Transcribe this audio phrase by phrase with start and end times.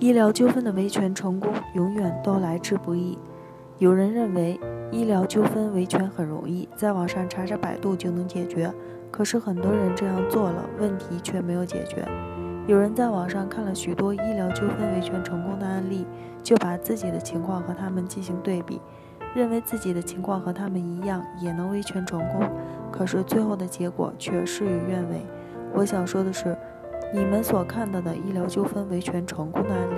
[0.00, 3.18] 医疗纠纷的维权成功永远都来之不易。
[3.78, 4.58] 有人认为
[4.92, 8.72] 医疗纠纷维权很容易，在网上查查百度就能解决。
[9.10, 12.06] 可是很多人这样做了，问题却没有解决。
[12.68, 16.06] 有人在网上看了许多医疗纠纷维权成功的案例，
[16.44, 18.80] 就把自己的情况和他们进行对比，
[19.34, 22.48] 认为自己的情况和他们一样也能维权成功。
[22.92, 25.26] 可是最后的结果却事与愿违。
[25.74, 26.56] 我想说的是。
[27.10, 29.94] 你们所看到的医疗纠纷维权成功的案例，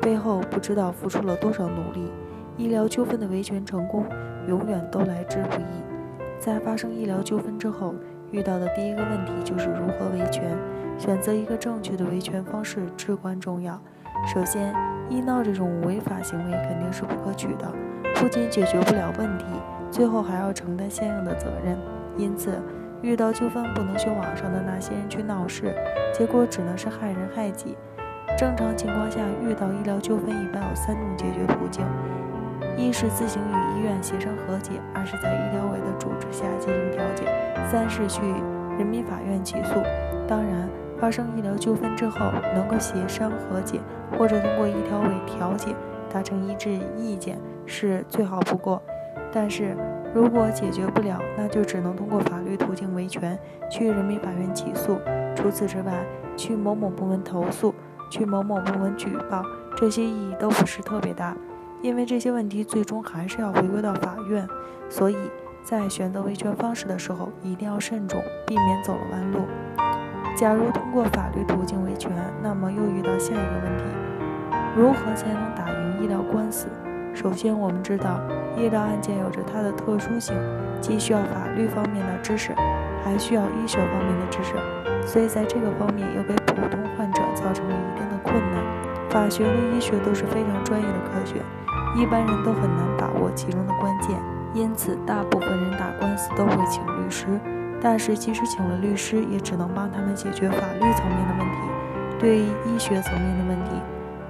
[0.00, 2.10] 背后不知道付出了多少努力。
[2.56, 4.06] 医疗纠纷的维权成功，
[4.46, 5.64] 永远都来之不易。
[6.38, 7.94] 在发生医疗纠纷之后，
[8.30, 10.56] 遇到的第一个问题就是如何维权。
[10.98, 13.80] 选择一个正确的维权方式至关重要。
[14.32, 14.72] 首先，
[15.08, 17.72] 医闹这种违法行为肯定是不可取的，
[18.16, 19.46] 不仅解决不了问题，
[19.90, 21.76] 最后还要承担相应的责任。
[22.16, 22.62] 因此，
[23.02, 25.74] 遇到纠纷不能去网上的那些人去闹事，
[26.12, 27.76] 结果只能是害人害己。
[28.38, 31.84] 正常情况下，遇到医疗纠纷一般有三种解决途径：
[32.76, 37.24] 一是自行与医院协商和解；二是在医疗委的主持下进行调解；
[37.70, 38.22] 三是去
[38.78, 39.74] 人民法院起诉。
[40.28, 42.20] 当然，发生医疗纠纷之后，
[42.54, 43.80] 能够协商和解，
[44.16, 45.74] 或者通过医调委调解
[46.12, 48.80] 达成一致意见是最好不过。
[49.32, 49.76] 但是，
[50.14, 53.38] 如果解决不了，那就只能通过法律途径维权，
[53.70, 54.98] 去人民法院起诉。
[55.34, 56.04] 除此之外，
[56.36, 57.74] 去某某部门投诉，
[58.10, 59.42] 去某某部门举报，
[59.76, 61.34] 这些意义都不是特别大，
[61.80, 64.46] 因为这些问题最终还是要回归到法院。
[64.90, 65.16] 所以
[65.64, 69.40] 在选择维权方式的时候，一定要慎重，避免走了弯路。
[70.36, 72.12] 假如通过法律途径维权，
[72.42, 73.84] 那么又遇到下一个问题：
[74.76, 76.68] 如何才能打赢医疗官司？
[77.14, 78.20] 首先，我们知道
[78.56, 80.34] 医疗案件有着它的特殊性，
[80.80, 82.52] 既需要法律方面的知识，
[83.04, 84.54] 还需要医学方面的知识，
[85.06, 88.64] 所以在这个方面又给普通患者造成了一定的困难。
[89.10, 91.42] 法学和医学都是非常专业的科学，
[92.00, 94.16] 一般人都很难把握其中的关键，
[94.54, 97.26] 因此大部分人打官司都会请律师。
[97.80, 101.58] 但是即使请了律师，也只能帮他们解决法律层面的问题，
[102.18, 103.70] 对于医学层面的问题，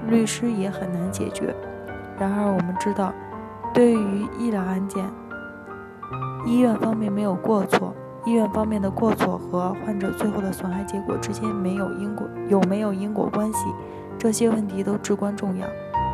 [0.08, 1.54] 律师也很难解决。
[2.18, 3.12] 然而，我们知道，
[3.74, 5.04] 对于医疗案件，
[6.46, 13.66] 医院方面没有过错，医院方面的过错和患者最后的损害结果之间没有因果，有没有因果关系，
[14.18, 15.66] 这些问题都至关重要。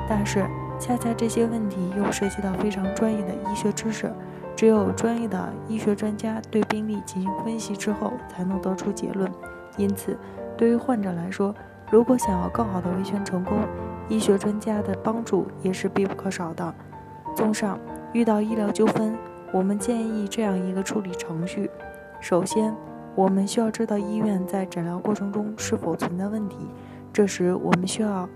[0.09, 0.47] 但是，
[0.79, 4.11] 恰恰这些问题又涉及到非常专业的医学知识，
[4.57, 9.31] 只有专业的医学专家对病例进行分析之后，才能得出结论。
[9.77, 10.17] 因此，
[10.57, 11.55] 对于患者来说，
[11.91, 13.59] 如果想要更好的维权成功，
[14.09, 16.75] 医学专家的帮助也是必不可少的。
[17.35, 17.79] 综上，
[18.13, 19.17] 遇到医疗纠纷，
[19.53, 21.71] 我们建议这样一个处理程序：
[22.21, 22.75] 首先，
[23.15, 26.57] 我们需要知道医院在诊疗过程中是否存在问题。
[27.13, 28.29] 这时，我们需要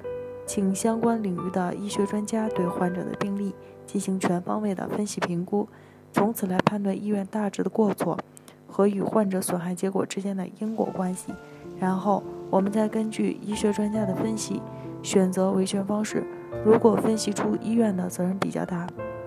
[0.46, 3.54] 请相关领域的医学专家对患者的病例
[3.86, 5.68] 进行全方位的分析评估，
[6.10, 8.18] 从此来判断医院大致的过错
[8.66, 11.34] 和与患者损害结果之间的因果关系。
[11.82, 14.62] 然后，我们再根据医学专家的分析。
[15.02, 16.22] 选择维权方式，
[16.64, 18.86] 如果分析出医院的责任比较大，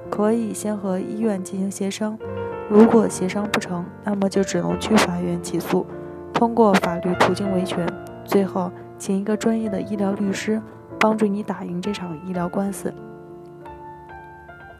[0.09, 2.17] 可以先和医院进行协商；
[2.69, 5.85] 如果协商不成，那么就只能去法院起诉，
[6.33, 7.85] 通过法律途径维权。
[8.23, 10.61] 最后，请一个专业的医疗律师
[10.97, 12.93] 帮助你打赢这场医疗官司。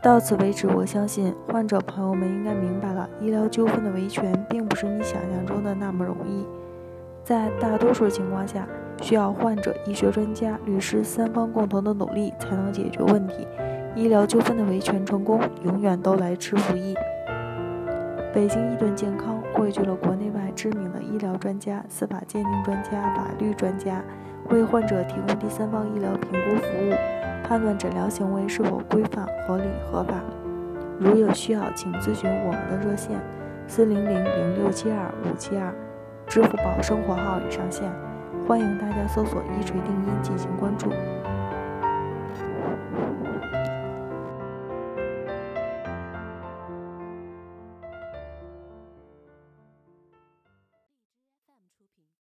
[0.02, 6.46] 到此为止，我相信患者朋友们应该明白了，医疗纠纷的维权并不是你想象中的那么容易，
[7.26, 8.66] 在大多数情况下。
[9.02, 13.46] 需要患者、医学专家、律师三方共同的努力才能解决问题。
[13.94, 16.96] 医疗纠纷的维权成功，永远都来之不易。
[18.34, 24.02] 北京医盾健康汇聚了国内外知名的医疗专家、司法鉴定专家、法律专家，
[24.50, 26.94] 为患者提供第三方医疗评估服务，
[27.44, 30.16] 判断诊疗行为是否规范、合理、合法。
[30.98, 33.20] 如有需要，请咨询我们的热线：
[33.68, 35.74] 四零零零六七二五七二，
[36.28, 37.90] 支付宝生活号已上线。
[38.48, 40.90] 欢迎大家搜索“一锤定音”进行关注。